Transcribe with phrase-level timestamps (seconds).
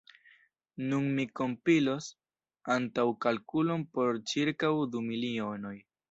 [0.91, 2.07] Nun mi kompilos
[2.75, 5.75] antaŭkalkulon por ĉirkaŭ du milionoj.